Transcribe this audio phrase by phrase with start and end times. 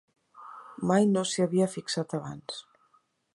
[0.91, 2.59] Mai no s'hi havia fixat abans.